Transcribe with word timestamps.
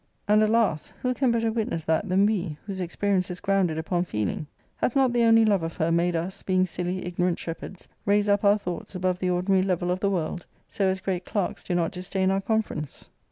And, 0.27 0.41
alas, 0.41 0.91
who 0.99 1.13
can 1.13 1.29
better 1.29 1.51
witness 1.51 1.85
that 1.85 2.09
than 2.09 2.25
we, 2.25 2.57
whose 2.65 2.81
experience 2.81 3.29
is 3.29 3.39
grounded 3.39 3.77
upon 3.77 4.03
feeling? 4.03 4.47
Hath 4.77 4.95
not 4.95 5.11
jthe 5.11 5.27
only 5.27 5.45
love 5.45 5.61
of 5.61 5.75
her 5.75 5.91
made 5.91 6.15
us, 6.15 6.41
being 6.41 6.65
silly 6.65 7.05
ignorant 7.05 7.37
shepherds, 7.37 7.87
raise 8.03 8.27
up 8.27 8.43
our 8.43 8.57
thoughts 8.57 8.95
above 8.95 9.19
the 9.19 9.29
ordinary 9.29 9.61
level 9.61 9.91
of 9.91 9.99
the 9.99 10.09
world, 10.09 10.43
so 10.67 10.87
as 10.87 11.01
great 11.01 11.23
clerks 11.23 11.61
do 11.61 11.75
not 11.75 11.91
disdain 11.91 12.31
our. 12.31 12.41
conference? 12.41 13.11